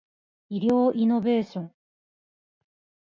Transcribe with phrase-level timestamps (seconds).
[0.49, 1.71] 医療イノベーション